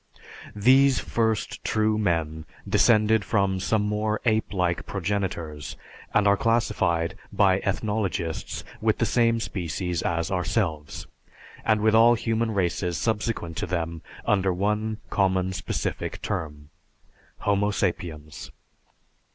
These 0.55 0.97
first 0.97 1.63
"true 1.63 1.99
men" 1.99 2.45
descended 2.67 3.23
from 3.23 3.59
some 3.59 3.83
more 3.83 4.19
ape 4.25 4.51
like 4.51 4.87
progenitors 4.87 5.77
and 6.11 6.27
are 6.27 6.35
classed 6.35 6.73
by 7.31 7.59
ethnologists 7.59 8.63
with 8.81 8.97
the 8.97 9.05
same 9.05 9.39
species 9.39 10.01
as 10.01 10.31
ourselves, 10.31 11.05
and 11.63 11.81
with 11.81 11.93
all 11.93 12.15
human 12.15 12.49
races 12.49 12.97
subsequent 12.97 13.57
to 13.57 13.67
them 13.67 14.01
under 14.25 14.51
one 14.51 14.97
common, 15.11 15.53
specific 15.53 16.19
term, 16.23 16.71
Homo 17.41 17.69
Sapiens. 17.69 18.49